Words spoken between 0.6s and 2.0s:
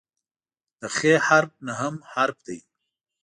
د "خ" حرف نهم